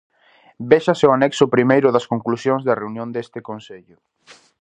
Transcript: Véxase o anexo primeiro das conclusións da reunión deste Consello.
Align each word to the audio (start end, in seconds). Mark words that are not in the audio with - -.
Véxase 0.71 1.05
o 1.09 1.15
anexo 1.17 1.51
primeiro 1.55 1.87
das 1.95 2.09
conclusións 2.11 2.61
da 2.63 2.77
reunión 2.81 3.07
deste 3.11 3.39
Consello. 3.49 3.97